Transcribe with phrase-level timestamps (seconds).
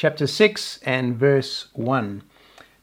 [0.00, 2.22] chapter 6 and verse 1.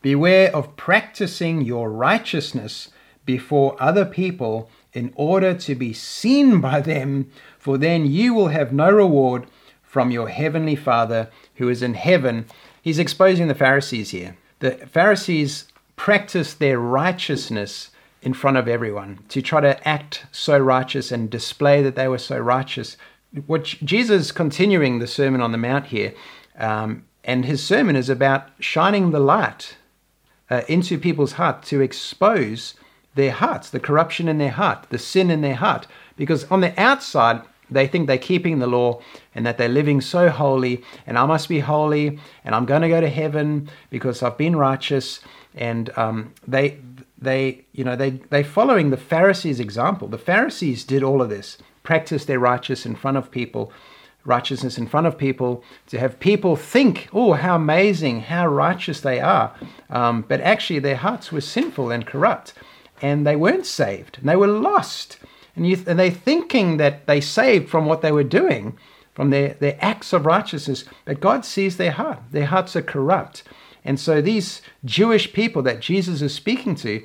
[0.04, 2.90] Beware of practicing your righteousness
[3.25, 8.71] before other people in order to be seen by them, for then you will have
[8.71, 9.47] no reward
[9.81, 12.45] from your heavenly Father who is in heaven.
[12.83, 14.38] He's exposing the Pharisees here.
[14.59, 15.65] The Pharisees
[15.95, 17.89] practiced their righteousness
[18.21, 22.20] in front of everyone to try to act so righteous and display that they were
[22.20, 22.95] so righteous.
[23.47, 26.13] What Jesus continuing the Sermon on the Mount here,
[26.59, 29.75] um, and his sermon is about shining the light
[30.50, 32.73] uh, into people's heart to expose
[33.16, 35.88] their hearts, the corruption in their heart, the sin in their heart.
[36.16, 39.02] Because on the outside, they think they're keeping the law
[39.36, 42.88] and that they're living so holy, and I must be holy, and I'm going to
[42.88, 45.20] go to heaven because I've been righteous.
[45.53, 46.78] And um, they,
[47.17, 50.08] they, you know, they they following the Pharisees' example.
[50.08, 53.73] The Pharisees did all of this, practice their righteous in front of people,
[54.27, 59.19] righteousness in front of people, to have people think, oh, how amazing, how righteous they
[59.19, 59.55] are.
[59.89, 62.53] Um, but actually, their hearts were sinful and corrupt,
[63.02, 65.17] and they weren't saved, and they were lost.
[65.56, 68.78] And, you, and they're thinking that they saved from what they were doing,
[69.16, 72.19] from their, their acts of righteousness, but God sees their heart.
[72.31, 73.44] Their hearts are corrupt.
[73.84, 77.03] And so these Jewish people that Jesus is speaking to,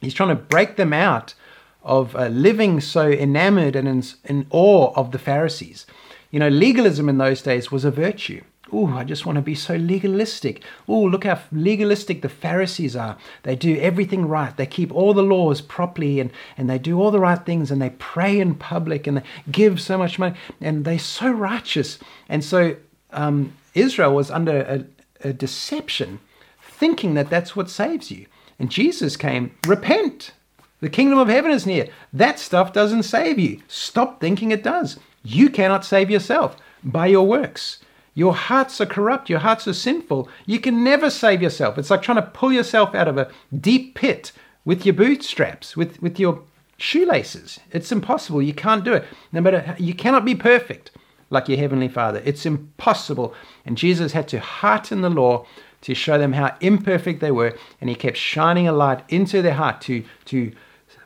[0.00, 1.34] he's trying to break them out
[1.82, 5.86] of uh, living so enamored and in, in awe of the Pharisees.
[6.30, 8.42] You know, legalism in those days was a virtue.
[8.72, 10.62] Oh, I just want to be so legalistic.
[10.88, 13.16] Oh, look how legalistic the Pharisees are.
[13.44, 14.56] They do everything right.
[14.56, 17.80] They keep all the laws properly and, and they do all the right things and
[17.80, 21.98] they pray in public and they give so much money and they're so righteous.
[22.28, 22.76] And so
[23.12, 24.58] um, Israel was under
[25.22, 26.18] a, a deception,
[26.60, 28.26] thinking that that's what saves you.
[28.58, 30.32] And Jesus came, repent.
[30.80, 31.88] The kingdom of heaven is near.
[32.12, 33.62] That stuff doesn't save you.
[33.68, 34.98] Stop thinking it does.
[35.26, 37.80] You cannot save yourself by your works.
[38.14, 39.28] Your hearts are corrupt.
[39.28, 40.28] Your hearts are sinful.
[40.46, 41.76] You can never save yourself.
[41.76, 44.30] It's like trying to pull yourself out of a deep pit
[44.64, 46.42] with your bootstraps, with, with your
[46.78, 47.58] shoelaces.
[47.72, 48.40] It's impossible.
[48.40, 49.04] You can't do it.
[49.32, 50.92] No matter how, you cannot be perfect
[51.28, 52.22] like your heavenly Father.
[52.24, 53.34] It's impossible.
[53.64, 55.44] And Jesus had to hearten the law
[55.82, 59.54] to show them how imperfect they were, and he kept shining a light into their
[59.54, 60.52] heart to to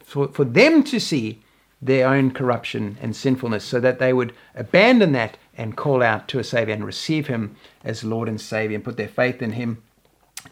[0.04, 1.40] for, for them to see
[1.82, 6.38] their own corruption and sinfulness, so that they would abandon that and call out to
[6.38, 9.82] a Savior and receive Him as Lord and Savior and put their faith in Him.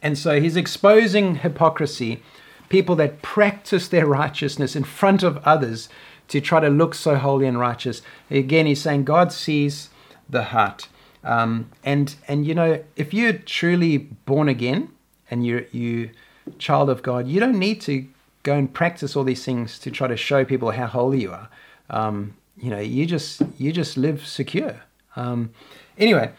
[0.03, 2.23] And so He's exposing hypocrisy,
[2.69, 5.89] people that practice their righteousness in front of others
[6.29, 8.03] to try to look so holy and righteous.
[8.31, 9.91] Again, He's saying God sees
[10.29, 10.89] the heart.
[11.25, 14.91] Um, and and you know, if you're truly born again
[15.31, 16.11] and you're you
[16.59, 18.07] child of God, you don't need to
[18.49, 21.49] go and practice all these things to try to show people how holy you are.
[21.91, 24.83] Um, you know, you just you just live secure.
[25.17, 25.51] Um,
[25.97, 26.33] anyway,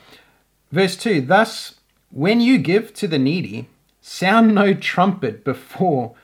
[0.72, 1.76] verse 2 Thus,
[2.12, 3.70] when you give to the needy,
[4.02, 6.16] sound no trumpet before,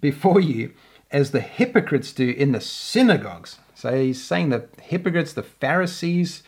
[0.00, 0.72] before you,
[1.10, 3.58] as the hypocrites do in the synagogues.
[3.74, 6.42] So he's saying the hypocrites, the Pharisees,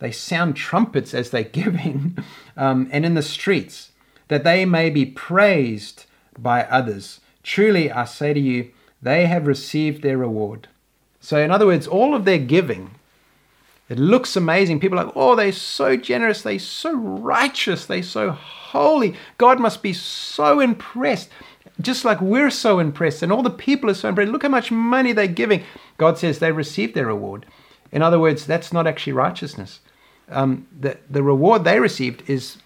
[0.00, 2.18] they sound trumpets as they're giving,
[2.56, 3.92] um, and in the streets,
[4.28, 6.06] that they may be praised
[6.36, 7.20] by others.
[7.44, 10.66] Truly, I say to you, they have received their reward.
[11.20, 12.92] So, in other words, all of their giving,
[13.88, 14.80] it looks amazing.
[14.80, 16.42] People are like, oh, they're so generous.
[16.42, 17.84] They're so righteous.
[17.84, 19.14] They're so holy.
[19.36, 21.28] God must be so impressed.
[21.80, 24.32] Just like we're so impressed, and all the people are so impressed.
[24.32, 25.64] Look how much money they're giving.
[25.98, 27.46] God says they received their reward.
[27.92, 29.80] In other words, that's not actually righteousness.
[30.28, 32.58] Um, the, the reward they received is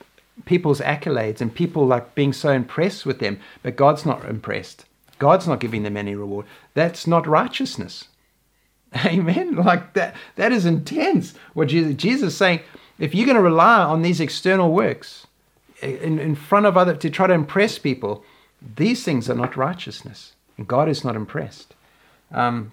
[0.44, 4.84] people's accolades and people like being so impressed with them, but God's not impressed.
[5.18, 6.46] God's not giving them any reward.
[6.74, 8.08] That's not righteousness.
[9.06, 9.56] Amen.
[9.56, 11.34] Like that, that is intense.
[11.54, 12.60] What Jesus, Jesus is saying,
[12.98, 15.26] if you're going to rely on these external works
[15.82, 18.24] in, in front of other to try to impress people,
[18.76, 20.32] these things are not righteousness.
[20.56, 21.74] And God is not impressed.
[22.32, 22.72] Um,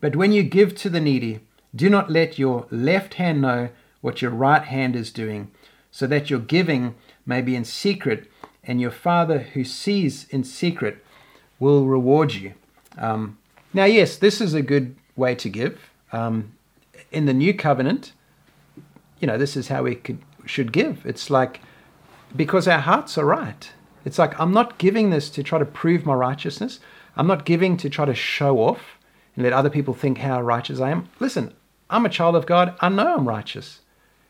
[0.00, 1.40] but when you give to the needy,
[1.74, 3.68] do not let your left hand know
[4.00, 5.50] what your right hand is doing,
[5.94, 6.92] so that your giving
[7.24, 8.28] may be in secret,
[8.64, 10.98] and your Father who sees in secret
[11.60, 12.52] will reward you.
[12.98, 13.38] Um,
[13.72, 15.92] now, yes, this is a good way to give.
[16.10, 16.50] Um,
[17.12, 18.12] in the new covenant,
[19.20, 21.06] you know, this is how we could, should give.
[21.06, 21.60] It's like
[22.34, 23.70] because our hearts are right.
[24.04, 26.80] It's like I'm not giving this to try to prove my righteousness.
[27.16, 28.98] I'm not giving to try to show off
[29.36, 31.08] and let other people think how righteous I am.
[31.20, 31.54] Listen,
[31.88, 32.74] I'm a child of God.
[32.80, 33.78] I know I'm righteous.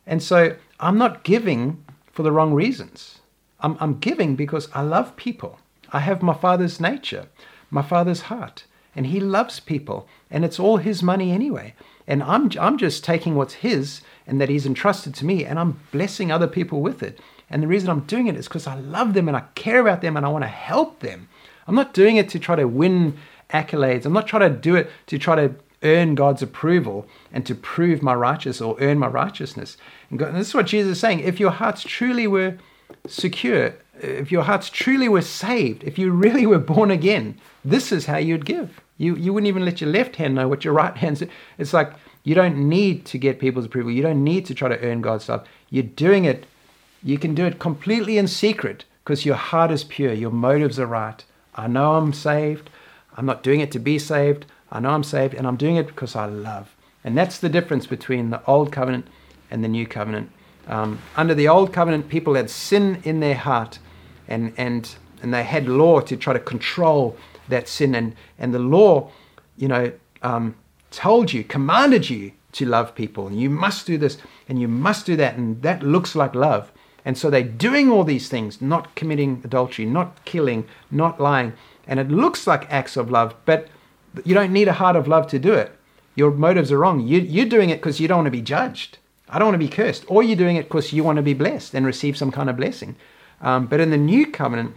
[0.06, 3.20] And so I'm not giving for the wrong reasons.
[3.60, 5.58] I'm, I'm giving because I love people.
[5.92, 7.28] I have my father's nature,
[7.70, 8.64] my father's heart.
[8.96, 11.74] and he loves people, and it's all his money anyway.
[12.06, 15.80] And I'm, I'm just taking what's his and that he's entrusted to me, and I'm
[15.92, 17.18] blessing other people with it.
[17.50, 20.00] And the reason I'm doing it is because I love them and I care about
[20.00, 21.28] them and I want to help them.
[21.66, 23.18] I'm not doing it to try to win
[23.50, 24.06] accolades.
[24.06, 28.02] I'm not trying to do it to try to earn God's approval and to prove
[28.02, 29.76] my righteousness or earn my righteousness.
[30.10, 31.20] And, God, and this is what Jesus is saying.
[31.20, 32.56] If your hearts truly were
[33.06, 38.06] secure, if your hearts truly were saved, if you really were born again, this is
[38.06, 38.80] how you'd give.
[38.98, 41.22] You, you wouldn't even let your left hand know what your right hand's.
[41.58, 41.92] It's like
[42.22, 43.92] you don't need to get people's approval.
[43.92, 45.46] You don't need to try to earn God's love.
[45.70, 46.46] You're doing it.
[47.02, 50.12] You can do it completely in secret because your heart is pure.
[50.12, 51.22] Your motives are right.
[51.54, 52.70] I know I'm saved.
[53.16, 54.46] I'm not doing it to be saved.
[54.74, 56.74] I know I'm saved, and I'm doing it because I love.
[57.04, 59.06] And that's the difference between the old covenant
[59.50, 60.30] and the new covenant.
[60.66, 63.78] Um, under the old covenant, people had sin in their heart,
[64.28, 67.16] and and and they had law to try to control
[67.48, 67.94] that sin.
[67.94, 69.10] And and the law,
[69.56, 69.92] you know,
[70.22, 70.56] um,
[70.90, 74.18] told you, commanded you to love people, and you must do this
[74.48, 76.70] and you must do that, and that looks like love.
[77.04, 81.52] And so they're doing all these things, not committing adultery, not killing, not lying,
[81.86, 83.68] and it looks like acts of love, but
[84.24, 85.72] you don't need a heart of love to do it.
[86.14, 87.06] Your motives are wrong.
[87.06, 88.98] You, you're doing it because you don't want to be judged.
[89.28, 90.04] I don't want to be cursed.
[90.08, 92.56] Or you're doing it because you want to be blessed and receive some kind of
[92.56, 92.96] blessing.
[93.40, 94.76] Um, but in the new covenant,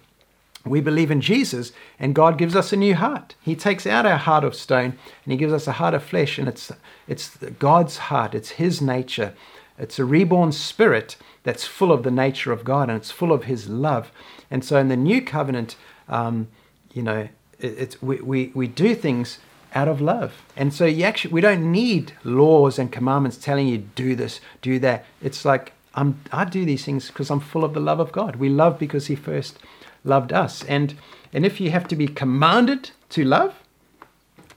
[0.66, 3.36] we believe in Jesus and God gives us a new heart.
[3.42, 6.38] He takes out our heart of stone and He gives us a heart of flesh,
[6.38, 6.72] and it's,
[7.08, 9.34] it's God's heart, it's His nature.
[9.78, 13.44] It's a reborn spirit that's full of the nature of God and it's full of
[13.44, 14.12] His love.
[14.50, 15.76] And so in the new covenant,
[16.10, 16.48] um,
[16.94, 19.40] you know, it's we, we, we do things
[19.74, 20.44] out of love.
[20.56, 24.80] And so you actually we don't need laws and commandments telling you do this, do
[24.80, 25.06] that.
[25.22, 28.38] It's like I'm I do these things because I'm full of the love of God.
[28.38, 29.60] We love because he first
[30.04, 30.64] loved us.
[30.66, 30.96] And
[31.34, 33.56] and if you have to be commanded to love,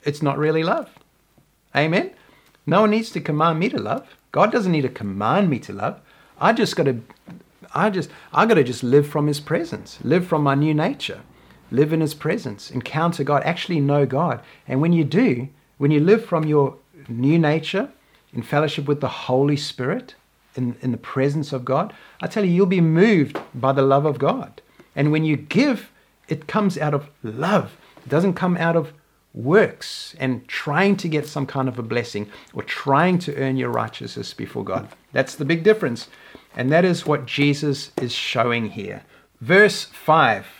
[0.03, 0.91] it's not really love.
[1.75, 2.11] Amen.
[2.67, 4.07] No one needs to command me to love.
[4.33, 6.01] God doesn't need to command me to love.
[6.41, 7.03] I just got to
[7.75, 11.23] I just I got to just live from his presence, live from my new nature
[11.71, 14.41] live in His presence, encounter God, actually know God.
[14.67, 16.77] And when you do, when you live from your
[17.09, 17.91] new nature
[18.33, 20.15] in fellowship with the Holy Spirit,
[20.57, 24.05] in, in the presence of God, I tell you, you'll be moved by the love
[24.05, 24.61] of God.
[24.97, 25.91] And when you give,
[26.29, 27.77] it comes out of love.
[28.05, 28.93] It doesn't come out of
[29.33, 33.71] works and trying to get some kind of a blessing or trying to earn your
[33.71, 34.89] righteousness before God.
[35.13, 36.09] That's the big difference.
[36.57, 39.03] And that is what Jesus is showing here.
[39.41, 40.60] Verse 5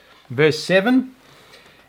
[0.31, 1.13] Verse 7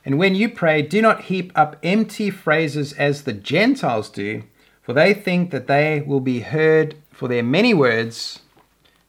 [0.05, 4.43] And when you pray, do not heap up empty phrases as the Gentiles do,
[4.83, 8.41] for they think that they will be heard for their many words.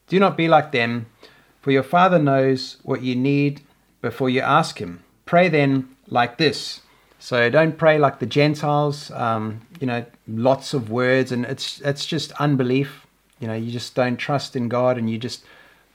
[0.07, 1.07] Do not be like them,
[1.61, 3.61] for your Father knows what you need
[4.01, 5.03] before you ask Him.
[5.25, 6.81] Pray then like this.
[7.17, 12.05] So don't pray like the Gentiles, um, you know, lots of words, and it's it's
[12.05, 13.07] just unbelief.
[13.39, 15.43] You know, you just don't trust in God, and you just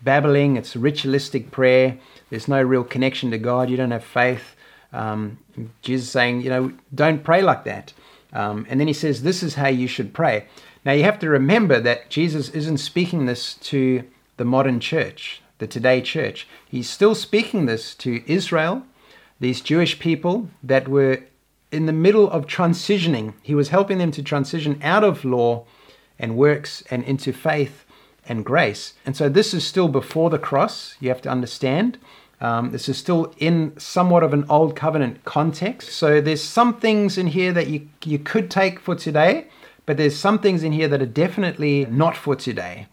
[0.02, 0.56] babbling.
[0.56, 1.99] It's ritualistic prayer.
[2.30, 3.70] There's no real connection to God.
[3.70, 4.56] You don't have faith.
[4.92, 5.38] Um,
[5.82, 7.92] Jesus saying, you know, don't pray like that.
[8.32, 10.47] Um, and then he says, this is how you should pray.
[10.85, 14.04] Now you have to remember that Jesus isn't speaking this to
[14.37, 16.47] the modern church, the today church.
[16.66, 18.82] He's still speaking this to Israel,
[19.40, 21.23] these Jewish people that were
[21.70, 23.35] in the middle of transitioning.
[23.42, 25.64] He was helping them to transition out of law
[26.18, 27.85] and works and into faith
[28.28, 28.94] and grace.
[29.04, 31.99] And so this is still before the cross, you have to understand.
[32.40, 35.90] Um, this is still in somewhat of an old covenant context.
[35.90, 39.49] So there's some things in here that you, you could take for today,
[39.87, 42.87] but there's some things in here that are definitely not for today.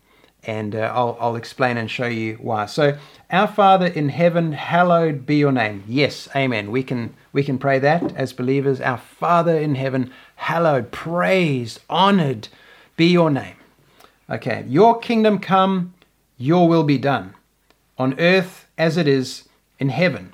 [0.48, 2.68] And uh, I'll, I'll explain and show you why.
[2.68, 2.98] So,
[3.32, 5.84] our Father in heaven, hallowed be your name.
[5.88, 6.70] Yes, amen.
[6.70, 8.80] We can we can pray that as believers.
[8.80, 12.50] Our Father in heaven, hallowed, praised, honored
[12.96, 13.56] be your name.
[14.30, 15.94] Okay, your kingdom come,
[16.38, 17.36] your will be done
[17.98, 19.48] on earth as it is
[19.80, 20.34] in heaven.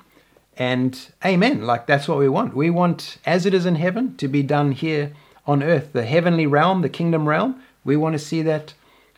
[0.56, 1.62] And amen.
[1.62, 2.54] Like that's what we want.
[2.54, 5.12] We want as it is in heaven to be done here
[5.46, 5.92] on earth.
[5.92, 8.74] The heavenly realm, the kingdom realm, we want to see that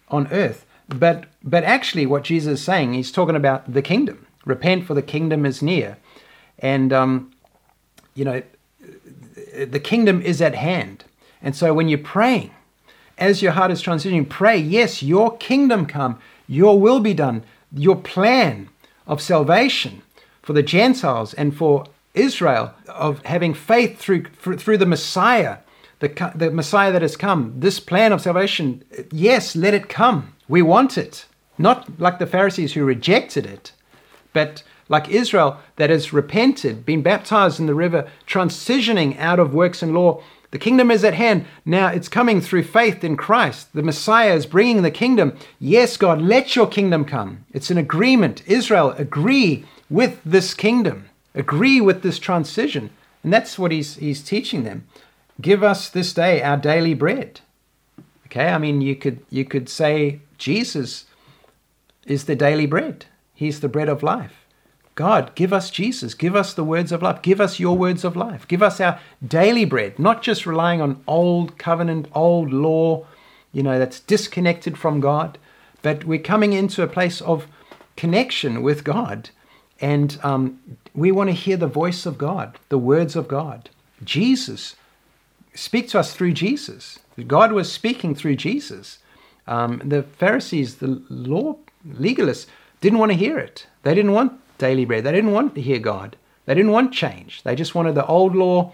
[0.08, 0.64] on earth.
[0.88, 4.26] But but actually what Jesus is saying, he's talking about the kingdom.
[4.44, 5.96] Repent for the kingdom is near.
[6.58, 7.32] And um,
[8.14, 8.42] you know,
[9.56, 11.04] the kingdom is at hand.
[11.42, 12.52] And so when you're praying,
[13.18, 17.96] as your heart is transitioning, pray, yes, your kingdom come, your will be done, your
[17.96, 18.68] plan
[19.06, 20.02] of salvation
[20.42, 25.58] for the Gentiles and for Israel, of having faith through, through the Messiah,
[26.00, 30.34] the, the Messiah that has come, this plan of salvation, yes, let it come.
[30.48, 31.26] We want it.
[31.58, 33.72] Not like the Pharisees who rejected it,
[34.32, 39.82] but like Israel that has repented, been baptized in the river, transitioning out of works
[39.82, 40.22] and law.
[40.54, 41.46] The kingdom is at hand.
[41.64, 43.72] Now it's coming through faith in Christ.
[43.74, 45.36] The Messiah is bringing the kingdom.
[45.58, 47.44] Yes, God, let your kingdom come.
[47.52, 48.40] It's an agreement.
[48.46, 52.90] Israel, agree with this kingdom, agree with this transition.
[53.24, 54.86] And that's what he's, he's teaching them.
[55.40, 57.40] Give us this day our daily bread.
[58.26, 61.06] Okay, I mean, you could, you could say Jesus
[62.06, 64.43] is the daily bread, He's the bread of life.
[64.94, 66.14] God, give us Jesus.
[66.14, 67.20] Give us the words of life.
[67.22, 68.46] Give us your words of life.
[68.46, 73.04] Give us our daily bread, not just relying on old covenant, old law,
[73.52, 75.38] you know, that's disconnected from God,
[75.82, 77.46] but we're coming into a place of
[77.96, 79.30] connection with God.
[79.80, 80.60] And um,
[80.94, 83.70] we want to hear the voice of God, the words of God.
[84.02, 84.76] Jesus,
[85.54, 87.00] speak to us through Jesus.
[87.26, 88.98] God was speaking through Jesus.
[89.46, 92.46] Um, the Pharisees, the law legalists,
[92.80, 93.66] didn't want to hear it.
[93.82, 95.04] They didn't want daily bread.
[95.04, 96.16] They didn't want to hear God.
[96.46, 97.42] They didn't want change.
[97.42, 98.72] They just wanted the old law,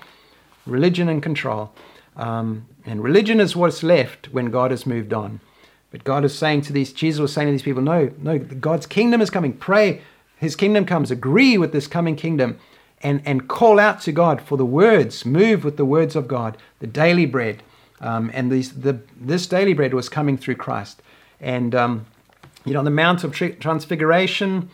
[0.67, 1.73] religion, and control.
[2.17, 5.41] Um, and religion is what's left when God has moved on.
[5.91, 8.87] But God is saying to these, Jesus was saying to these people, no, no, God's
[8.87, 9.53] kingdom is coming.
[9.53, 10.03] Pray,
[10.37, 11.11] His kingdom comes.
[11.11, 12.59] Agree with this coming kingdom
[13.03, 15.25] and, and call out to God for the words.
[15.25, 17.63] Move with the words of God, the daily bread.
[18.01, 21.03] Um, and these, the, this daily bread was coming through Christ.
[21.41, 22.07] And, um,
[22.65, 24.71] you know, on the Mount of Transfiguration,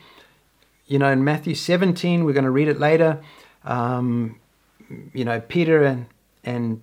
[0.87, 3.21] you know, in Matthew 17, we're going to read it later.
[3.65, 4.39] Um,
[5.13, 6.07] you know, Peter and,
[6.45, 6.81] and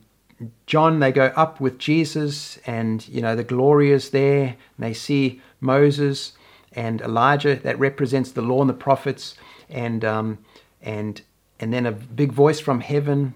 [0.66, 4.46] John, they go up with Jesus, and, you know, the glory is there.
[4.46, 6.34] And they see Moses
[6.74, 9.36] and Elijah, that represents the law and the prophets.
[9.70, 10.40] And, um,
[10.82, 11.22] and,
[11.60, 13.36] and then a big voice from heaven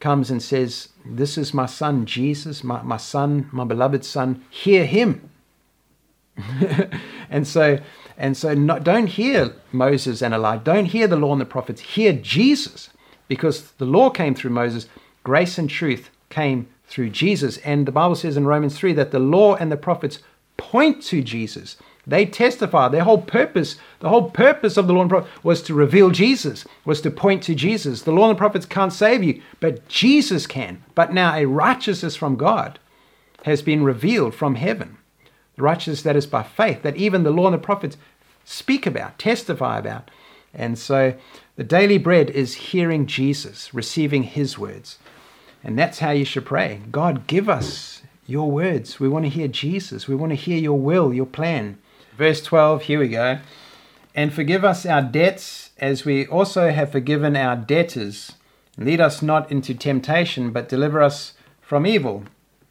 [0.00, 4.44] comes and says, This is my son, Jesus, my, my son, my beloved son.
[4.50, 5.30] Hear him.
[7.30, 7.78] and so,
[8.18, 12.12] and so don't hear Moses and Elijah, don't hear the law and the prophets, hear
[12.12, 12.90] Jesus,
[13.28, 14.88] because the law came through Moses,
[15.24, 17.58] grace and truth came through Jesus.
[17.58, 20.20] And the Bible says in Romans 3 that the law and the prophets
[20.56, 21.76] point to Jesus.
[22.06, 22.88] They testify.
[22.88, 26.64] Their whole purpose, the whole purpose of the law and prophets was to reveal Jesus,
[26.84, 28.02] was to point to Jesus.
[28.02, 30.84] The law and the prophets can't save you, but Jesus can.
[30.94, 32.78] But now a righteousness from God
[33.44, 34.98] has been revealed from heaven
[35.56, 37.96] the righteousness that is by faith, that even the law and the prophets
[38.44, 40.10] speak about, testify about.
[40.54, 41.14] And so
[41.56, 44.98] the daily bread is hearing Jesus, receiving his words.
[45.64, 46.80] And that's how you should pray.
[46.90, 49.00] God, give us your words.
[49.00, 50.06] We want to hear Jesus.
[50.06, 51.78] We want to hear your will, your plan.
[52.16, 53.38] Verse 12, here we go.
[54.14, 58.32] And forgive us our debts as we also have forgiven our debtors.
[58.78, 62.24] Lead us not into temptation, but deliver us from evil.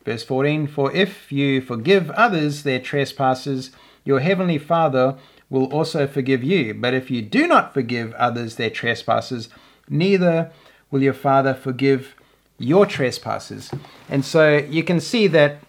[0.06, 3.72] Verse 14 For if you forgive others their trespasses,
[4.04, 5.18] your heavenly Father
[5.50, 6.74] will also forgive you.
[6.74, 9.50] But if you do not forgive others their trespasses,
[9.90, 10.52] neither
[10.92, 12.16] will your Father forgive
[12.58, 13.72] your trespasses.
[14.08, 15.60] And so you can see that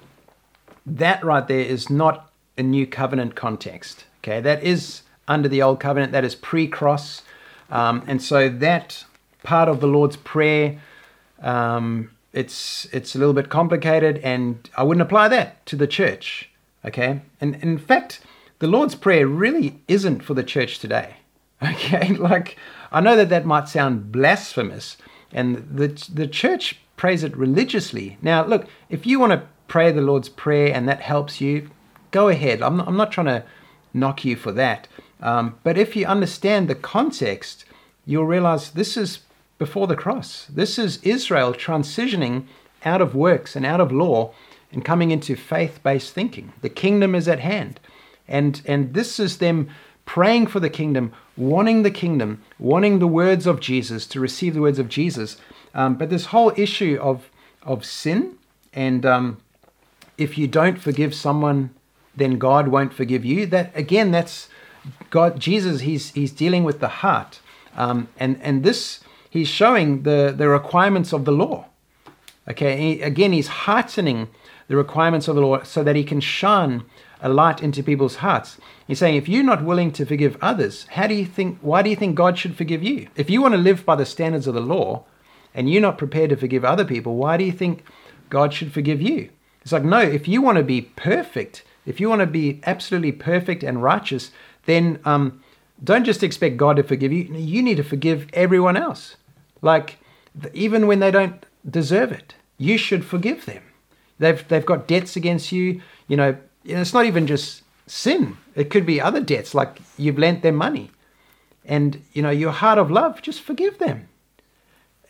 [0.84, 4.04] that right there is not a new covenant context.
[4.18, 7.22] Okay, that is under the old covenant, that is pre cross.
[7.70, 9.04] Um, and so that
[9.42, 10.80] part of the Lord's Prayer
[11.42, 16.50] um, it's it's a little bit complicated, and I wouldn't apply that to the church.
[16.84, 18.20] Okay, and in fact,
[18.58, 21.16] the Lord's Prayer really isn't for the church today.
[21.62, 22.56] Okay, like
[22.92, 24.98] I know that that might sound blasphemous,
[25.32, 28.18] and the the church prays it religiously.
[28.20, 31.70] Now, look, if you want to pray the Lord's Prayer and that helps you,
[32.10, 32.62] go ahead.
[32.62, 33.44] I'm not, I'm not trying to
[33.92, 34.88] knock you for that.
[35.20, 37.64] Um, but if you understand the context,
[38.04, 39.20] you'll realize this is
[39.58, 40.46] before the cross.
[40.46, 42.44] This is Israel transitioning
[42.84, 44.32] out of works and out of law
[44.72, 46.52] and coming into faith based thinking.
[46.60, 47.80] The kingdom is at hand.
[48.28, 49.68] And, and this is them
[50.04, 54.60] praying for the kingdom, wanting the kingdom, wanting the words of Jesus, to receive the
[54.60, 55.36] words of Jesus.
[55.74, 57.30] Um, but this whole issue of,
[57.62, 58.36] of sin,
[58.72, 59.38] and um,
[60.18, 61.70] if you don't forgive someone,
[62.14, 63.46] then God won't forgive you.
[63.46, 64.48] That again, that's
[65.10, 65.38] God.
[65.38, 67.40] Jesus, he's he's dealing with the heart,
[67.76, 69.00] um, and and this
[69.36, 71.66] he's showing the, the requirements of the law.
[72.48, 74.28] Okay, he, again, he's heightening
[74.68, 76.84] the requirements of the law so that he can shine
[77.20, 78.58] a light into people's hearts.
[78.86, 81.58] He's saying, if you're not willing to forgive others, how do you think?
[81.60, 83.08] Why do you think God should forgive you?
[83.16, 85.04] If you want to live by the standards of the law,
[85.54, 87.82] and you're not prepared to forgive other people, why do you think
[88.28, 89.30] God should forgive you?
[89.62, 93.12] It's like, no, if you want to be perfect, if you want to be absolutely
[93.12, 94.30] perfect and righteous,
[94.66, 95.42] then um,
[95.82, 97.24] don't just expect God to forgive you.
[97.24, 99.16] You need to forgive everyone else.
[99.62, 99.98] Like,
[100.52, 103.62] even when they don't deserve it, you should forgive them.
[104.18, 105.80] They've, they've got debts against you.
[106.08, 110.42] You know, it's not even just sin, it could be other debts, like you've lent
[110.42, 110.90] them money.
[111.64, 114.08] And, you know, your heart of love, just forgive them.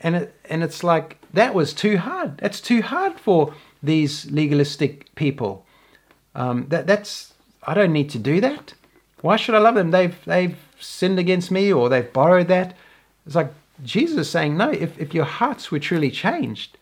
[0.01, 2.39] And, it, and it's like, that was too hard.
[2.39, 5.67] That's too hard for these legalistic people.
[6.35, 8.75] Um, that, that's, I don't need to do that.
[9.21, 9.91] Why should I love them?
[9.91, 12.77] They've, they've sinned against me or they've borrowed that.
[13.25, 13.53] It's like
[13.85, 16.79] Jesus is saying, no, if, if your hearts were truly changed,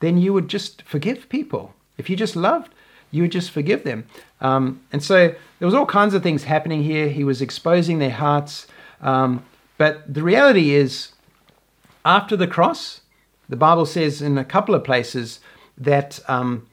[0.00, 1.74] then you would just forgive people.
[1.98, 2.72] If you just loved,
[3.10, 4.06] you would just forgive them.
[4.40, 7.08] Um, and so there was all kinds of things happening here.
[7.08, 8.66] He was exposing their hearts.
[9.00, 9.44] Um,
[9.78, 11.12] but the reality is,
[12.04, 13.00] after the cross,
[13.48, 15.40] the Bible says in a couple of places
[15.78, 16.66] that, um,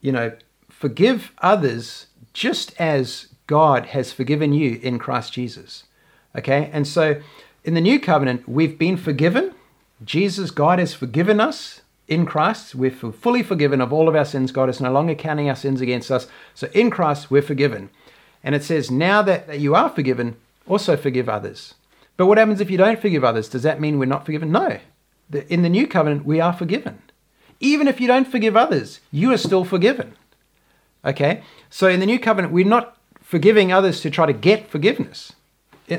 [0.00, 0.32] you know,
[0.68, 5.84] forgive others just as God has forgiven you in Christ Jesus.
[6.36, 6.70] Okay?
[6.72, 7.20] And so
[7.64, 9.54] in the new covenant, we've been forgiven.
[10.04, 12.74] Jesus, God has forgiven us in Christ.
[12.74, 14.50] We're fully forgiven of all of our sins.
[14.50, 16.26] God is no longer counting our sins against us.
[16.54, 17.90] So in Christ, we're forgiven.
[18.42, 21.74] And it says, now that, you are forgiven, also forgive others.
[22.16, 23.48] But what happens if you don't forgive others?
[23.48, 24.50] Does that mean we're not forgiven?
[24.50, 24.78] No.
[25.48, 27.00] In the new covenant, we are forgiven.
[27.60, 30.14] Even if you don't forgive others, you are still forgiven.
[31.04, 31.42] Okay?
[31.70, 35.32] So in the new covenant, we're not forgiving others to try to get forgiveness.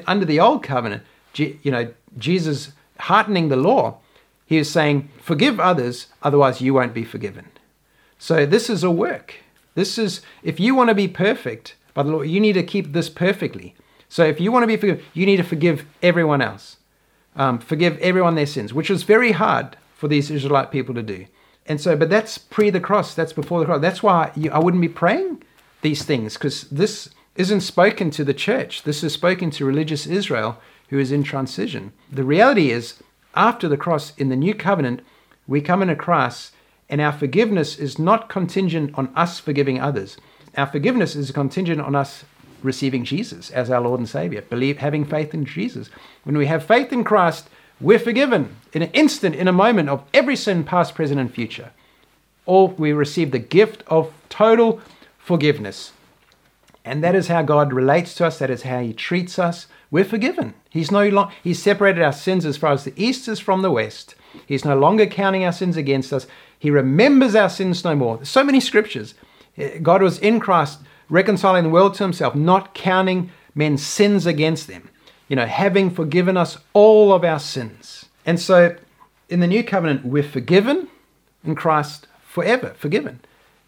[0.06, 1.04] Under the old covenant,
[1.40, 3.98] you know, Jesus heartening the law,
[4.46, 7.48] he is saying, forgive others, otherwise you won't be forgiven.
[8.18, 9.36] So this is a work.
[9.76, 12.94] This is, if you want to be perfect by the Lord, you need to keep
[12.94, 13.76] this perfectly.
[14.10, 16.78] So if you want to be forgiven, you need to forgive everyone else.
[17.36, 21.26] Um, forgive everyone their sins, which is very hard for these Israelite people to do.
[21.66, 23.82] And so, but that's pre the cross, that's before the cross.
[23.82, 25.42] That's why you, I wouldn't be praying
[25.82, 28.84] these things, because this isn't spoken to the church.
[28.84, 30.60] This is spoken to religious Israel
[30.94, 31.92] who is in transition.
[32.12, 33.02] The reality is,
[33.34, 35.00] after the cross in the new covenant,
[35.48, 36.54] we come into Christ,
[36.88, 40.18] and our forgiveness is not contingent on us forgiving others.
[40.56, 42.26] Our forgiveness is contingent on us
[42.62, 45.90] receiving Jesus as our Lord and Savior, believe having faith in Jesus.
[46.26, 47.50] When we have faith in Christ,
[47.82, 51.72] we're forgiven in an instant, in a moment of every sin, past, present, and future.
[52.46, 54.80] Or we receive the gift of total
[55.18, 55.92] forgiveness.
[56.86, 59.66] And that is how God relates to us, that is how He treats us.
[59.94, 60.56] We're forgiven.
[60.72, 63.70] He's no long, He's separated our sins as far as the east is from the
[63.70, 64.16] west.
[64.48, 66.26] He's no longer counting our sins against us.
[66.58, 68.18] He remembers our sins no more.
[68.18, 69.14] There's so many scriptures.
[69.56, 70.80] Eh, God was in Christ
[71.10, 74.90] reconciling the world to himself, not counting men's sins against them,
[75.28, 78.08] you know, having forgiven us all of our sins.
[78.26, 78.76] And so
[79.30, 80.88] in the new covenant, we're forgiven
[81.44, 83.20] in Christ forever, forgiven.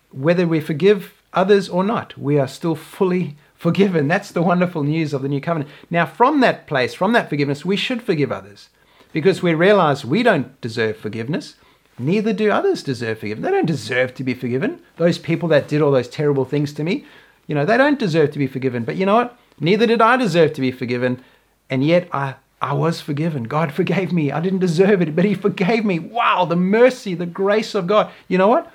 [0.09, 4.07] Whether we forgive others or not, we are still fully forgiven.
[4.07, 5.69] That's the wonderful news of the new covenant.
[5.89, 8.69] Now, from that place, from that forgiveness, we should forgive others
[9.13, 11.55] because we realize we don't deserve forgiveness.
[11.97, 13.45] Neither do others deserve forgiveness.
[13.45, 14.81] They don't deserve to be forgiven.
[14.97, 17.05] Those people that did all those terrible things to me,
[17.47, 18.83] you know, they don't deserve to be forgiven.
[18.83, 19.37] But you know what?
[19.59, 21.23] Neither did I deserve to be forgiven.
[21.69, 23.43] And yet I, I was forgiven.
[23.43, 24.31] God forgave me.
[24.31, 25.99] I didn't deserve it, but He forgave me.
[25.99, 28.11] Wow, the mercy, the grace of God.
[28.27, 28.71] You know what?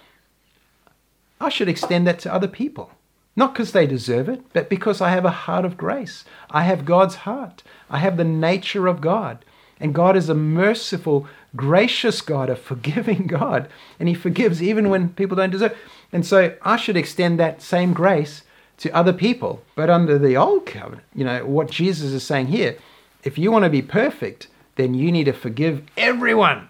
[1.41, 2.91] I should extend that to other people.
[3.41, 6.27] Not because they deserve it, but because I have a heart of grace.
[6.51, 7.63] I have God's heart.
[7.89, 9.47] I have the nature of God.
[9.81, 11.27] And God is a merciful,
[11.57, 13.71] gracious God, a forgiving God.
[13.99, 15.75] And He forgives even when people don't deserve.
[16.13, 18.43] And so I should extend that same grace
[18.77, 19.63] to other people.
[19.75, 22.77] But under the old covenant, you know, what Jesus is saying here,
[23.25, 26.69] if you want to be perfect, then you need to forgive everyone.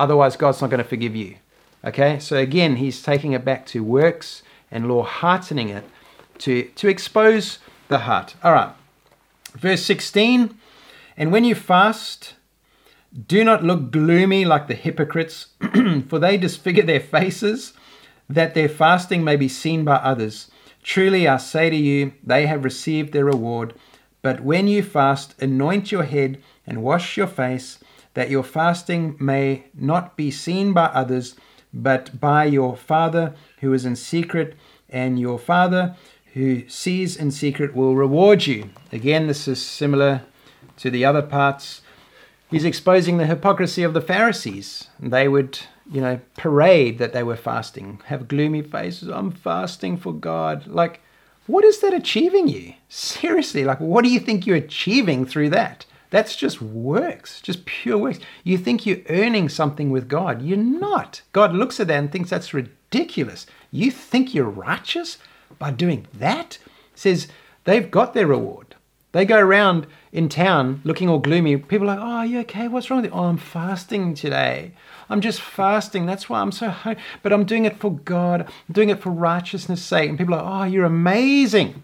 [0.00, 1.36] Otherwise, God's not going to forgive you.
[1.84, 2.18] Okay?
[2.18, 5.84] So again, He's taking it back to works and law heartening it
[6.38, 8.34] to, to expose the heart.
[8.42, 8.74] All right.
[9.52, 10.56] Verse 16
[11.16, 12.34] And when you fast,
[13.26, 15.46] do not look gloomy like the hypocrites,
[16.08, 17.72] for they disfigure their faces,
[18.28, 20.50] that their fasting may be seen by others.
[20.82, 23.74] Truly I say to you, they have received their reward.
[24.22, 27.78] But when you fast, anoint your head and wash your face,
[28.14, 31.36] that your fasting may not be seen by others,
[31.72, 34.56] but by your Father who is in secret,
[34.88, 35.96] and your Father
[36.34, 38.70] who sees in secret will reward you.
[38.92, 40.22] Again, this is similar
[40.76, 41.82] to the other parts.
[42.50, 44.88] He's exposing the hypocrisy of the Pharisees.
[44.98, 45.58] They would,
[45.90, 49.08] you know, parade that they were fasting, have gloomy faces.
[49.08, 50.66] I'm fasting for God.
[50.66, 51.00] Like,
[51.46, 52.74] what is that achieving you?
[52.88, 55.84] Seriously, like, what do you think you're achieving through that?
[56.10, 58.18] That's just works, just pure works.
[58.42, 60.42] You think you're earning something with God.
[60.42, 61.22] You're not.
[61.32, 63.46] God looks at that and thinks that's ridiculous.
[63.70, 65.18] You think you're righteous
[65.58, 66.58] by doing that?
[66.94, 67.28] Says
[67.64, 68.74] they've got their reward.
[69.12, 71.56] They go around in town looking all gloomy.
[71.56, 72.68] People are like, Oh, are you okay?
[72.68, 73.16] What's wrong with you?
[73.16, 74.72] Oh, I'm fasting today.
[75.10, 76.06] I'm just fasting.
[76.06, 76.96] That's why I'm so high.
[77.22, 78.42] But I'm doing it for God.
[78.42, 80.08] I'm doing it for righteousness' sake.
[80.08, 81.82] And people are like, Oh, you're amazing.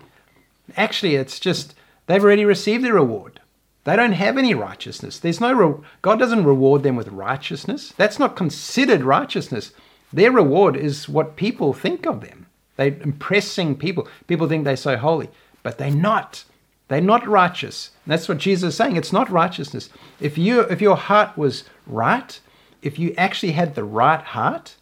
[0.76, 1.74] Actually, it's just
[2.06, 3.40] they've already received their reward.
[3.84, 5.18] They don't have any righteousness.
[5.18, 7.92] There's no re- God doesn't reward them with righteousness.
[7.96, 9.72] That's not considered righteousness.
[10.12, 12.46] Their reward is what people think of them.
[12.76, 14.08] They're impressing people.
[14.26, 15.28] People think they're so holy,
[15.62, 16.44] but they're not.
[16.88, 17.90] They're not righteous.
[18.06, 18.96] That's what Jesus is saying.
[18.96, 19.90] It's not righteousness.
[20.20, 22.38] If you if your heart was right,
[22.82, 24.76] if you actually had the right heart,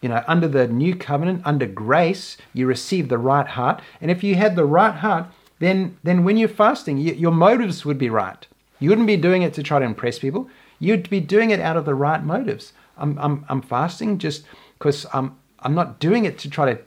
[0.00, 3.80] you know, under the new covenant, under grace, you receive the right heart.
[4.00, 5.26] And if you had the right heart,
[5.62, 8.46] then then when you're fasting, you, your motives would be right.
[8.78, 10.48] You wouldn't be doing it to try to impress people.
[10.78, 12.72] You'd be doing it out of the right motives.
[12.96, 14.44] I'm I'm, I'm fasting just
[14.78, 16.80] because I'm I'm not doing it to try to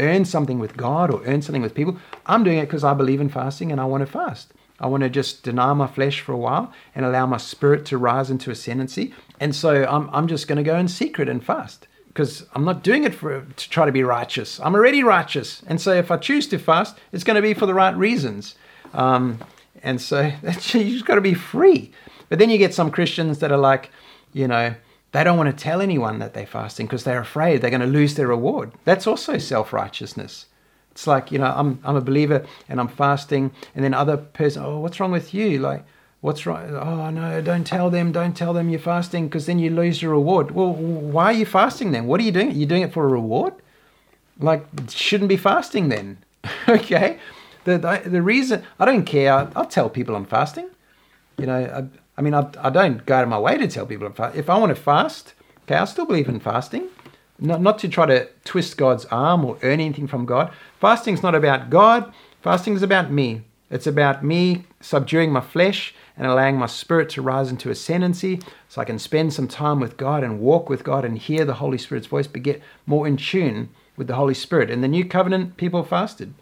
[0.00, 1.96] earn something with God or earn something with people.
[2.26, 4.52] I'm doing it because I believe in fasting and I want to fast.
[4.80, 7.98] I want to just deny my flesh for a while and allow my spirit to
[7.98, 9.14] rise into ascendancy.
[9.38, 12.82] And so I'm, I'm just going to go in secret and fast because I'm not
[12.82, 14.60] doing it for to try to be righteous.
[14.60, 15.62] I'm already righteous.
[15.66, 18.54] And so if I choose to fast, it's going to be for the right reasons.
[18.92, 19.38] Um,
[19.82, 20.20] and so
[20.72, 21.90] you just got to be free.
[22.28, 23.90] But then you get some Christians that are like,
[24.32, 24.74] you know,
[25.12, 27.86] they don't want to tell anyone that they're fasting because they're afraid they're going to
[27.86, 28.72] lose their reward.
[28.84, 30.46] That's also self righteousness.
[30.90, 34.62] It's like, you know, I'm, I'm a believer and I'm fasting, and then other person,
[34.62, 35.58] oh, what's wrong with you?
[35.58, 35.84] Like,
[36.22, 36.70] what's right?
[36.70, 40.12] Oh, no, don't tell them, don't tell them you're fasting because then you lose your
[40.12, 40.52] reward.
[40.52, 42.06] Well, why are you fasting then?
[42.06, 42.46] What are you doing?
[42.52, 43.52] You're you doing it for a reward?
[44.38, 46.18] Like, shouldn't be fasting then.
[46.68, 47.18] okay?
[47.64, 49.50] The, the, the, reason, I don't care.
[49.54, 50.70] I'll, tell people I'm fasting.
[51.38, 53.84] You know, I, I mean, I, I don't go out of my way to tell
[53.84, 54.32] people I'm.
[54.34, 56.88] If I want to fast, okay, I still believe in fasting.
[57.40, 60.52] Not, not to try to twist God's arm or earn anything from God.
[60.80, 62.12] Fasting's not about God.
[62.42, 63.42] Fasting is about me.
[63.70, 68.80] It's about me subduing my flesh and allowing my spirit to rise into ascendancy so
[68.80, 71.78] I can spend some time with God and walk with God and hear the Holy
[71.78, 74.70] Spirit's voice, but get more in tune with the Holy Spirit.
[74.70, 76.34] In the new covenant, people fasted.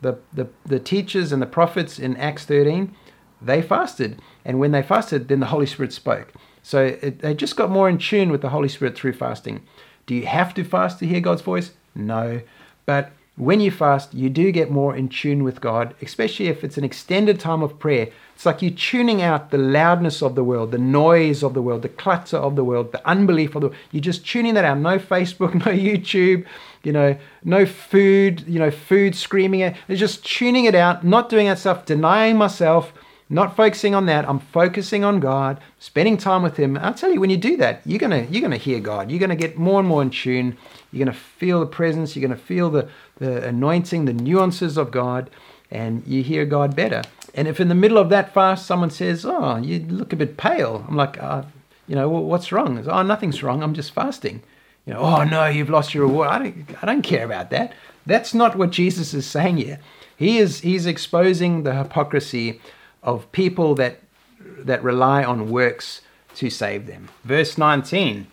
[0.00, 2.94] The, the, the teachers and the prophets in Acts 13,
[3.40, 4.20] they fasted.
[4.44, 6.32] And when they fasted, then the Holy Spirit spoke.
[6.62, 9.62] So it, they just got more in tune with the Holy Spirit through fasting.
[10.06, 11.72] Do you have to fast to hear God's voice?
[11.94, 12.40] No.
[12.86, 16.76] But when you fast, you do get more in tune with God, especially if it's
[16.76, 18.08] an extended time of prayer.
[18.38, 21.82] It's like you're tuning out the loudness of the world, the noise of the world,
[21.82, 23.78] the clutter of the world, the unbelief of the world.
[23.90, 24.78] You're just tuning that out.
[24.78, 26.46] No Facebook, no YouTube,
[26.84, 29.76] you know, no food, you know, food screaming at.
[29.88, 32.92] It's just tuning it out, not doing that stuff, denying myself,
[33.28, 34.28] not focusing on that.
[34.28, 36.78] I'm focusing on God, spending time with Him.
[36.78, 39.10] I'll tell you, when you do that, you're gonna you're gonna hear God.
[39.10, 40.56] You're gonna get more and more in tune.
[40.92, 42.14] You're gonna feel the presence.
[42.14, 45.28] You're gonna feel the the anointing, the nuances of God,
[45.72, 47.02] and you hear God better.
[47.38, 50.36] And if in the middle of that fast someone says, "Oh, you look a bit
[50.36, 51.44] pale," I'm like, uh,
[51.86, 52.84] you know, what's wrong?
[52.84, 53.62] oh, nothing's wrong.
[53.62, 54.42] I'm just fasting.
[54.84, 56.30] You know, oh no, you've lost your reward.
[56.30, 57.74] I don't, I don't care about that.
[58.04, 59.78] That's not what Jesus is saying here.
[60.16, 62.60] He is he's exposing the hypocrisy
[63.04, 64.00] of people that
[64.40, 66.00] that rely on works
[66.34, 67.08] to save them.
[67.22, 68.26] Verse 19.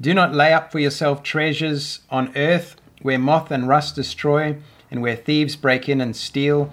[0.00, 4.56] Do not lay up for yourself treasures on earth where moth and rust destroy
[4.88, 6.72] and where thieves break in and steal,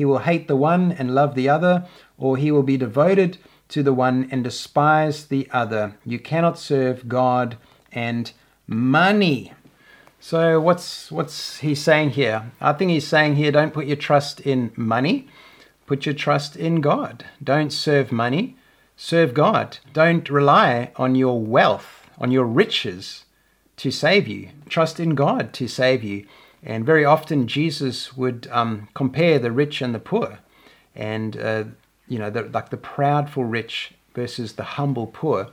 [0.00, 1.84] he will hate the one and love the other,
[2.16, 3.36] or he will be devoted
[3.68, 5.94] to the one and despise the other.
[6.06, 7.58] You cannot serve God
[7.92, 8.32] and
[8.66, 9.52] money.
[10.18, 12.50] So what's what's he saying here?
[12.62, 15.28] I think he's saying here don't put your trust in money,
[15.84, 17.26] put your trust in God.
[17.44, 18.56] Don't serve money,
[18.96, 19.76] serve God.
[19.92, 23.26] Don't rely on your wealth, on your riches
[23.76, 24.48] to save you.
[24.66, 26.24] Trust in God to save you.
[26.62, 30.38] And very often Jesus would um, compare the rich and the poor,
[30.94, 31.64] and uh,
[32.06, 35.48] you know, the, like the proudful rich versus the humble poor.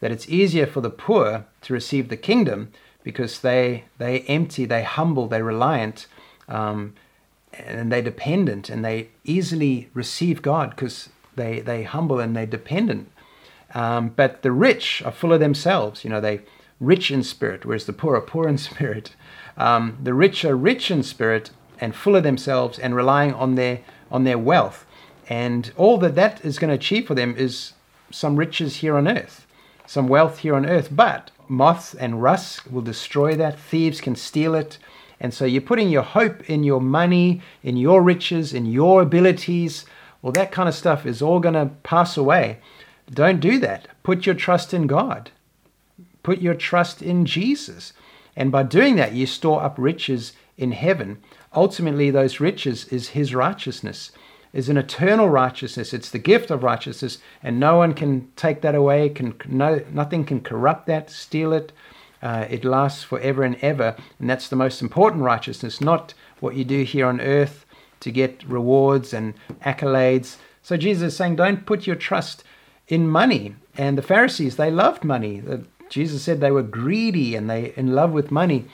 [0.00, 2.70] That it's easier for the poor to receive the kingdom
[3.02, 6.06] because they they empty, they humble, they reliant,
[6.48, 6.94] um,
[7.52, 13.10] and they dependent, and they easily receive God because They they humble and they're dependent.
[13.74, 16.04] Um, but the rich are full of themselves.
[16.04, 16.40] You know, they
[16.82, 19.14] rich in spirit, whereas the poor are poor in spirit.
[19.56, 23.80] Um, the rich are rich in spirit and full of themselves and relying on their
[24.10, 24.84] on their wealth.
[25.28, 27.72] And all that that is going to achieve for them is
[28.10, 29.46] some riches here on earth,
[29.86, 30.88] some wealth here on earth.
[30.90, 33.58] But moths and rust will destroy that.
[33.58, 34.78] Thieves can steal it.
[35.18, 39.86] And so you're putting your hope in your money, in your riches, in your abilities.
[40.20, 42.58] Well, that kind of stuff is all going to pass away.
[43.10, 43.88] Don't do that.
[44.02, 45.30] Put your trust in God.
[46.22, 47.92] Put your trust in Jesus.
[48.36, 51.18] And by doing that, you store up riches in heaven.
[51.54, 54.12] Ultimately, those riches is His righteousness,
[54.52, 55.92] is an eternal righteousness.
[55.92, 59.08] It's the gift of righteousness, and no one can take that away.
[59.08, 61.72] Can no nothing can corrupt that, steal it.
[62.22, 66.64] Uh, it lasts forever and ever, and that's the most important righteousness, not what you
[66.64, 67.66] do here on earth
[68.02, 70.36] to get rewards and accolades.
[70.62, 72.44] So Jesus is saying, don't put your trust
[72.88, 73.56] in money.
[73.76, 75.42] And the Pharisees, they loved money.
[75.92, 78.64] Jesus said they were greedy and they in love with money.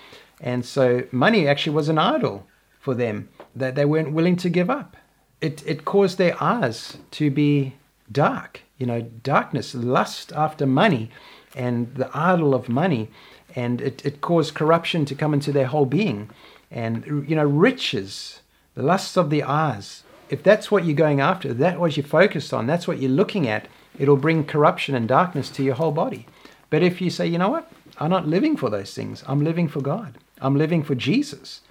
[0.41, 2.47] And so money actually was an idol
[2.79, 4.97] for them that they weren't willing to give up.
[5.41, 7.75] It, it caused their eyes to be
[8.11, 11.11] dark, you know, darkness, lust after money
[11.57, 13.11] and the idol of money
[13.57, 16.31] and it, it caused corruption to come into their whole being.
[16.71, 18.43] And, you know, riches,
[18.77, 22.55] the lusts of the eyes, if that's what you're going after, that was you're focused
[22.55, 23.67] on, that's what you're looking at,
[23.99, 26.27] it'll bring corruption and darkness to your whole body.
[26.71, 29.69] But if you say, you know what, I'm not living for those things, I'm living
[29.69, 31.63] for God, I'm living for Jesus.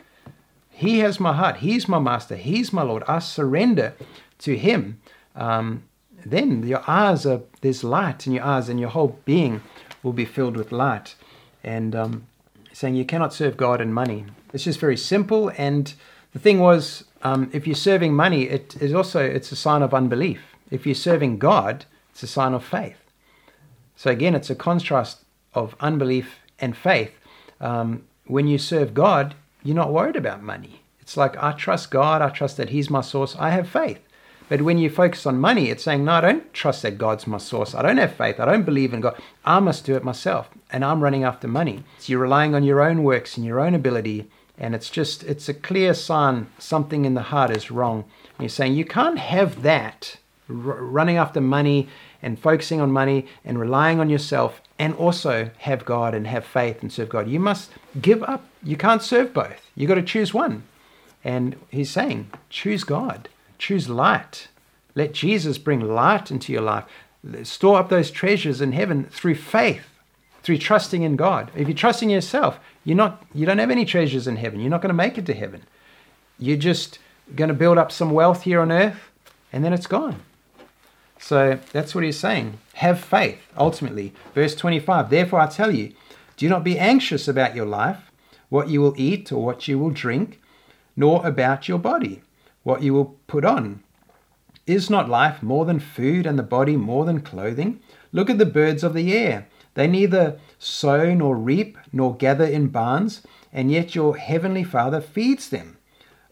[0.69, 3.03] He has my heart, He's my master, He's my Lord.
[3.07, 3.93] I surrender
[4.39, 4.99] to Him.
[5.35, 5.83] Um,
[6.25, 9.61] then your eyes are, there's light in your eyes, and your whole being
[10.03, 11.15] will be filled with light
[11.63, 12.27] and um,
[12.73, 14.25] saying you cannot serve God and money.
[14.53, 15.51] It's just very simple.
[15.57, 15.93] And
[16.33, 19.93] the thing was, um, if you're serving money, it is also it's a sign of
[19.93, 20.41] unbelief.
[20.69, 22.97] If you're serving God, it's a sign of faith.
[23.97, 27.11] So again, it's a contrast of unbelief and faith.
[27.59, 30.81] Um, when you serve God, you're not worried about money.
[31.01, 32.21] It's like I trust God.
[32.21, 33.35] I trust that He's my source.
[33.37, 33.99] I have faith.
[34.49, 37.37] But when you focus on money, it's saying, no, I don't trust that God's my
[37.37, 37.75] source.
[37.75, 38.39] I don't have faith.
[38.39, 39.21] I don't believe in God.
[39.43, 40.47] I must do it myself.
[40.71, 41.83] And I'm running after money.
[41.97, 44.29] So you're relying on your own works and your own ability.
[44.57, 48.05] And it's just, it's a clear sign something in the heart is wrong.
[48.37, 50.17] And you're saying, you can't have that
[50.49, 51.89] r- running after money
[52.21, 56.81] and focusing on money and relying on yourself and also have God and have faith
[56.81, 57.27] and serve God.
[57.27, 58.45] You must give up.
[58.63, 59.69] You can't serve both.
[59.75, 60.63] You've got to choose one.
[61.23, 63.29] And he's saying, choose God.
[63.57, 64.47] Choose light.
[64.95, 66.85] Let Jesus bring light into your life.
[67.43, 69.83] Store up those treasures in heaven through faith,
[70.43, 71.51] through trusting in God.
[71.55, 74.59] If you're trusting yourself, you're not you don't have any treasures in heaven.
[74.59, 75.63] You're not going to make it to heaven.
[76.39, 76.99] You're just
[77.35, 79.11] going to build up some wealth here on earth
[79.51, 80.21] and then it's gone.
[81.19, 82.59] So that's what he's saying.
[82.75, 84.13] Have faith, ultimately.
[84.33, 85.93] Verse 25 Therefore I tell you,
[86.35, 88.11] do not be anxious about your life,
[88.49, 90.39] what you will eat or what you will drink,
[90.95, 92.21] nor about your body
[92.67, 93.81] what you will put on.
[94.65, 97.79] Is not life more than food and the body more than clothing?
[98.11, 99.47] Look at the birds of the air.
[99.75, 103.21] They neither sow nor reap nor gather in barns,
[103.53, 105.77] and yet your heavenly Father feeds them.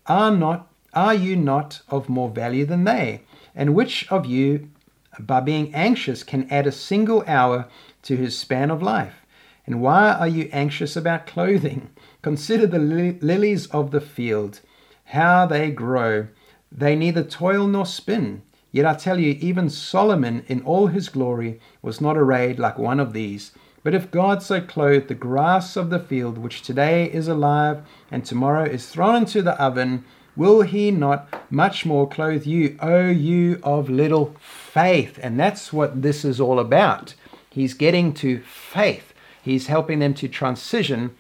[0.07, 3.21] Are not are you not of more value than they?
[3.55, 4.69] And which of you
[5.19, 7.67] by being anxious can add a single hour
[8.03, 9.25] to his span of life?
[9.65, 11.89] And why are you anxious about clothing?
[12.21, 14.61] Consider the li- lilies of the field
[15.09, 16.27] how they grow.
[16.71, 18.41] They neither toil nor spin.
[18.71, 22.99] Yet I tell you, even Solomon in all his glory was not arrayed like one
[22.99, 23.51] of these.
[23.83, 28.25] But if God so clothed the grass of the field, which today is alive and
[28.25, 30.03] tomorrow is thrown into the oven,
[30.35, 34.35] will he not much more clothe you, O you of little
[34.75, 35.17] faith?
[35.23, 37.13] And that's what this is all about.
[37.49, 39.13] He's getting to faith.
[39.41, 41.15] He's helping them to transition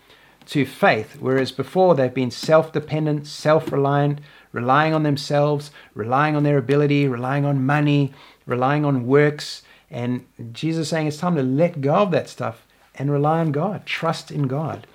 [0.47, 4.19] to faith, whereas before they've been self dependent, self reliant,
[4.51, 8.11] relying on themselves, relying on their ability, relying on money,
[8.45, 9.63] relying on works.
[9.89, 13.53] And Jesus is saying it's time to let go of that stuff and rely on
[13.53, 14.85] God, trust in God.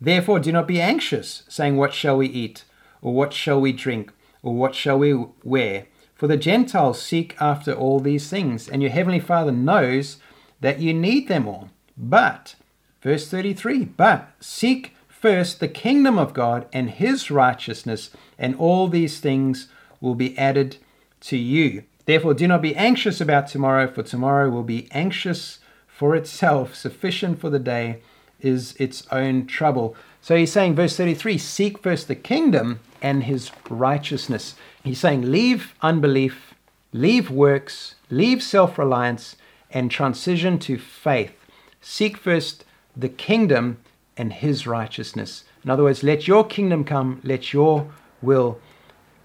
[0.00, 2.64] Therefore, do not be anxious, saying, What shall we eat?
[3.02, 4.12] Or what shall we drink?
[4.42, 5.12] Or what shall we
[5.44, 5.86] wear?
[6.18, 10.18] For the Gentiles seek after all these things, and your heavenly Father knows
[10.60, 11.70] that you need them all.
[11.96, 12.54] But
[13.00, 19.20] Verse 33 But seek first the kingdom of God and his righteousness, and all these
[19.20, 19.68] things
[20.00, 20.76] will be added
[21.20, 21.84] to you.
[22.04, 26.74] Therefore, do not be anxious about tomorrow, for tomorrow will be anxious for itself.
[26.74, 28.00] Sufficient for the day
[28.40, 29.96] is its own trouble.
[30.20, 34.54] So he's saying, verse 33 Seek first the kingdom and his righteousness.
[34.88, 36.54] He's saying, Leave unbelief
[36.92, 39.36] leave works, leave self reliance,
[39.70, 41.34] and transition to faith.
[41.80, 42.64] Seek first
[42.96, 43.78] the kingdom
[44.16, 45.44] and his righteousness.
[45.62, 48.58] In other words, let your kingdom come, let your will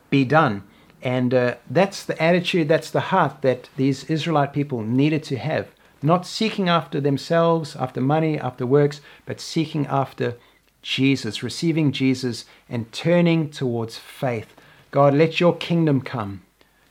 [0.10, 0.64] be done.
[1.02, 5.70] And uh, that's the attitude, that's the heart that these Israelite people needed to have.
[6.02, 10.36] Not seeking after themselves, after money, after works, but seeking after
[10.82, 14.54] Jesus, receiving Jesus and turning towards faith.
[14.94, 16.44] God, let your kingdom come.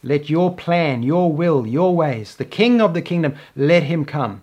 [0.03, 4.43] Let your plan, your will, your ways, the king of the kingdom, let him come.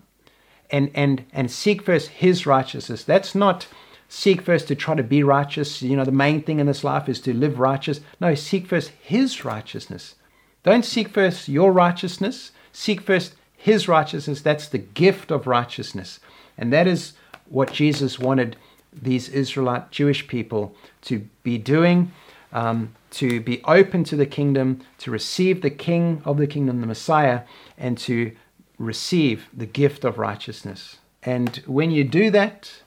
[0.70, 3.04] And and and seek first his righteousness.
[3.04, 3.66] That's not
[4.08, 5.82] seek first to try to be righteous.
[5.82, 8.00] You know, the main thing in this life is to live righteous.
[8.18, 10.14] No, seek first his righteousness.
[10.62, 12.52] Don't seek first your righteousness.
[12.72, 14.40] Seek first his righteousness.
[14.40, 16.18] That's the gift of righteousness.
[16.56, 17.12] And that is
[17.50, 18.56] what Jesus wanted
[18.90, 22.10] these Israelite Jewish people to be doing
[22.52, 26.86] um, to be open to the kingdom, to receive the King of the kingdom, the
[26.86, 27.42] Messiah,
[27.78, 28.32] and to
[28.78, 30.98] receive the gift of righteousness.
[31.22, 32.82] And when you do that,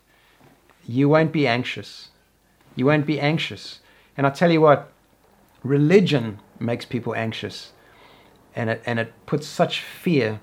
[0.85, 2.09] you won't be anxious.
[2.75, 3.79] You won't be anxious.
[4.17, 4.91] And I tell you what,
[5.63, 7.71] religion makes people anxious.
[8.55, 10.39] And it, and it puts such fear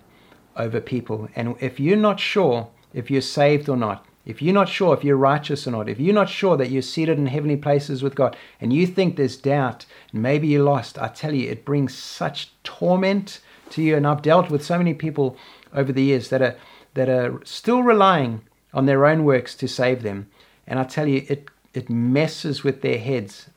[0.56, 1.28] over people.
[1.37, 5.02] And if you're not sure if you're saved or not, if you're not sure if
[5.02, 8.14] you're righteous or not, if you're not sure that you're seated in heavenly places with
[8.14, 11.94] God, and you think there's doubt, and maybe you're lost, I tell you, it brings
[11.94, 13.96] such torment to you.
[13.96, 15.37] And I've dealt with so many people
[15.72, 16.56] over the years that are
[16.94, 18.42] that are still relying
[18.74, 20.28] on their own works to save them.
[20.66, 23.48] And I tell you, it it messes with their heads.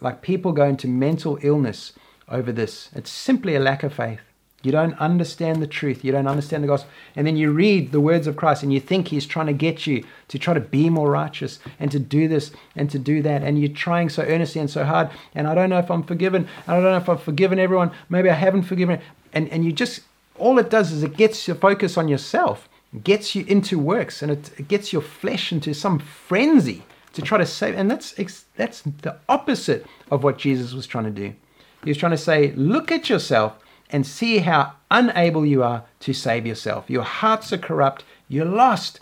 [0.00, 1.92] Like people go into mental illness
[2.28, 2.90] over this.
[2.94, 4.20] It's simply a lack of faith.
[4.62, 6.04] You don't understand the truth.
[6.04, 6.90] You don't understand the gospel.
[7.16, 9.86] And then you read the words of Christ and you think he's trying to get
[9.86, 13.42] you to try to be more righteous and to do this and to do that.
[13.42, 15.10] And you're trying so earnestly and so hard.
[15.34, 16.46] And I don't know if I'm forgiven.
[16.68, 17.90] I don't know if I've forgiven everyone.
[18.08, 19.00] Maybe I haven't forgiven.
[19.32, 20.02] And, and you just,
[20.38, 22.68] all it does is it gets your focus on yourself,
[23.02, 27.38] gets you into works, and it, it gets your flesh into some frenzy to try
[27.38, 27.74] to save.
[27.74, 28.12] And that's,
[28.56, 31.34] that's the opposite of what Jesus was trying to do.
[31.82, 33.54] He was trying to say, look at yourself
[33.92, 36.88] and see how unable you are to save yourself.
[36.88, 38.98] Your hearts are corrupt, you're lost.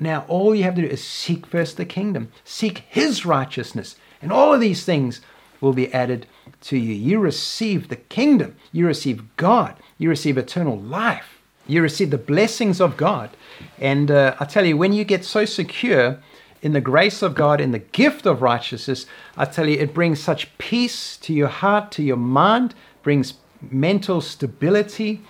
[0.00, 4.32] Now, all you have to do is seek first the kingdom, seek His righteousness, and
[4.32, 5.20] all of these things
[5.60, 6.26] will be added
[6.62, 6.94] to you.
[6.94, 12.80] You receive the kingdom, you receive God, you receive eternal life, you receive the blessings
[12.80, 13.30] of God.
[13.78, 16.18] And uh, I tell you, when you get so secure
[16.62, 19.06] in the grace of God, in the gift of righteousness,
[19.36, 23.34] I tell you, it brings such peace to your heart, to your mind, brings
[23.70, 25.22] mental stability.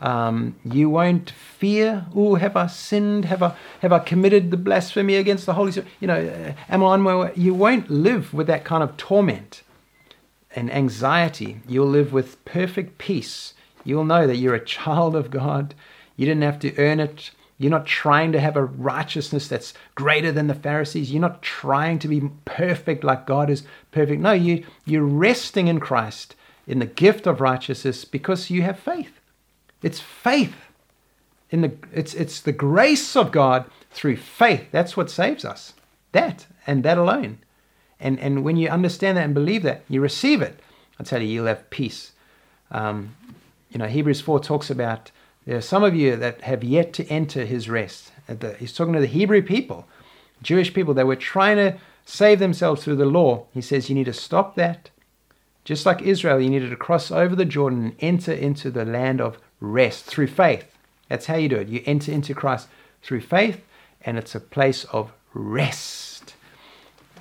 [0.00, 3.24] Um, you won't fear, oh, have I sinned?
[3.26, 5.88] Have I, have I committed the blasphemy against the Holy Spirit?
[6.00, 7.32] You know, uh, am I way?
[7.36, 9.62] You won't live with that kind of torment
[10.56, 11.60] and anxiety.
[11.68, 13.54] You'll live with perfect peace.
[13.84, 15.74] You'll know that you're a child of God.
[16.16, 17.30] You didn't have to earn it.
[17.58, 21.12] You're not trying to have a righteousness that's greater than the Pharisees.
[21.12, 24.20] You're not trying to be perfect like God is perfect.
[24.20, 26.34] No, you, you're resting in Christ
[26.66, 29.20] in the gift of righteousness because you have faith.
[29.82, 30.54] It's faith.
[31.50, 34.68] In the, it's, it's the grace of God through faith.
[34.70, 35.74] That's what saves us.
[36.12, 37.38] That and that alone.
[38.00, 40.58] And, and when you understand that and believe that, you receive it.
[40.98, 42.12] I tell you, you'll have peace.
[42.70, 43.14] Um,
[43.70, 45.10] you know, Hebrews 4 talks about
[45.46, 48.12] there are some of you that have yet to enter his rest.
[48.26, 49.86] The, he's talking to the Hebrew people,
[50.42, 53.46] Jewish people that were trying to save themselves through the law.
[53.52, 54.90] He says you need to stop that
[55.64, 59.20] just like Israel, you needed to cross over the Jordan and enter into the land
[59.20, 60.76] of rest through faith.
[61.08, 61.68] That's how you do it.
[61.68, 62.68] You enter into Christ
[63.02, 63.62] through faith,
[64.00, 66.34] and it's a place of rest.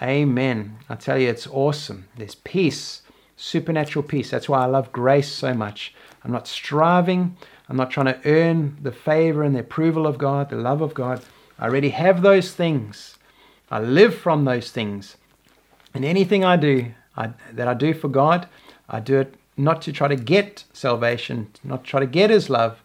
[0.01, 0.77] Amen.
[0.89, 2.07] I tell you, it's awesome.
[2.17, 3.03] There's peace,
[3.37, 4.31] supernatural peace.
[4.31, 5.93] That's why I love grace so much.
[6.23, 7.35] I'm not striving,
[7.69, 10.93] I'm not trying to earn the favor and the approval of God, the love of
[10.93, 11.23] God.
[11.57, 13.17] I already have those things.
[13.69, 15.17] I live from those things.
[15.93, 18.47] And anything I do, I, that I do for God,
[18.89, 22.81] I do it not to try to get salvation, not try to get His love.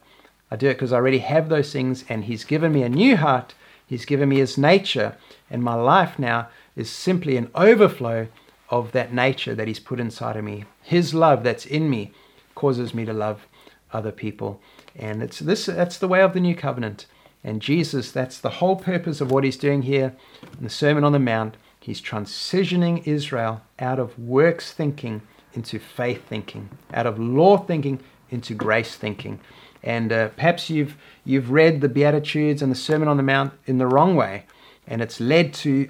[0.50, 3.16] I do it because I already have those things, and He's given me a new
[3.16, 3.54] heart.
[3.86, 5.16] He's given me His nature,
[5.50, 8.28] and my life now is simply an overflow
[8.68, 10.64] of that nature that He's put inside of me.
[10.82, 12.12] His love that's in me
[12.54, 13.46] causes me to love
[13.92, 14.60] other people,
[14.96, 15.66] and it's this.
[15.66, 17.06] That's the way of the new covenant.
[17.44, 20.14] And Jesus, that's the whole purpose of what He's doing here
[20.58, 21.56] in the Sermon on the Mount
[21.86, 25.22] He's transitioning Israel out of works thinking
[25.52, 29.38] into faith thinking, out of law thinking into grace thinking.
[29.84, 33.78] And uh, perhaps you've, you've read the Beatitudes and the Sermon on the Mount in
[33.78, 34.46] the wrong way,
[34.88, 35.88] and it's led to,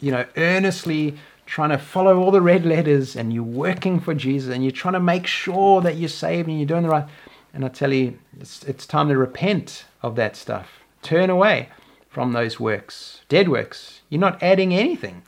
[0.00, 1.16] you know, earnestly
[1.46, 4.94] trying to follow all the red letters and you're working for Jesus and you're trying
[4.94, 7.06] to make sure that you're saved and you're doing the right.
[7.54, 10.80] And I tell you, it's, it's time to repent of that stuff.
[11.00, 11.68] Turn away
[12.10, 14.00] from those works, dead works.
[14.10, 15.22] You're not adding anything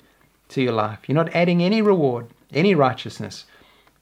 [0.48, 0.98] to your life.
[1.06, 3.46] You're not adding any reward, any righteousness.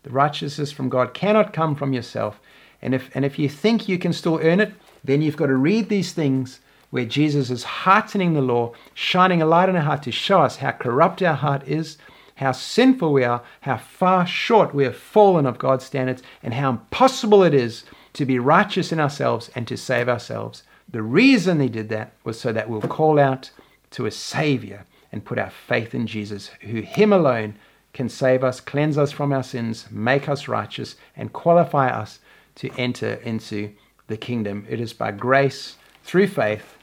[0.02, 2.40] The righteousness from God cannot come from yourself.
[2.80, 4.72] And if, and if you think you can still earn it,
[5.04, 9.46] then you've got to read these things where Jesus is heartening the law, shining a
[9.46, 11.98] light on our heart to show us how corrupt our heart is,
[12.36, 16.70] how sinful we are, how far short we have fallen of God's standards, and how
[16.70, 20.62] impossible it is to be righteous in ourselves and to save ourselves.
[20.92, 23.50] The reason he did that was so that we'll call out
[23.92, 27.54] to a Savior and put our faith in Jesus, who Him alone
[27.92, 32.20] can save us, cleanse us from our sins, make us righteous, and qualify us
[32.56, 33.72] to enter into
[34.06, 34.66] the kingdom.
[34.68, 36.76] It is by grace through faith,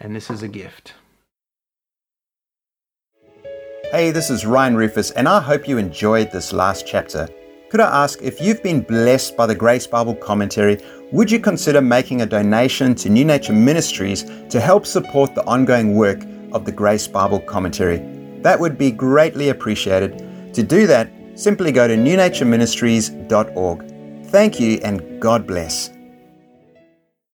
[0.00, 0.94] and this is a gift.
[3.90, 7.28] Hey, this is Ryan Rufus, and I hope you enjoyed this last chapter.
[7.70, 10.78] Could I ask if you've been blessed by the Grace Bible commentary,
[11.12, 15.94] would you consider making a donation to New Nature Ministries to help support the ongoing
[15.94, 17.98] work of the Grace Bible commentary?
[18.40, 20.54] That would be greatly appreciated.
[20.54, 24.26] To do that, simply go to newnatureministries.org.
[24.26, 25.90] Thank you and God bless.